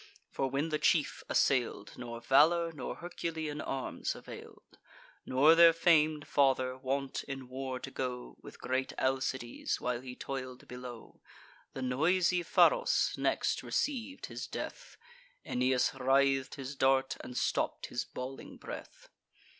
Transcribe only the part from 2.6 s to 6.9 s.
nor Herculean arms avail'd, Nor their fam'd father,